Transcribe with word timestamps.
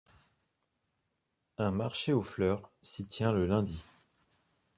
Un 1.59 1.69
marché 1.69 2.11
aux 2.11 2.23
fleurs 2.23 2.71
s'y 2.81 3.05
tient 3.05 3.31
le 3.31 3.45
lundi. 3.45 3.83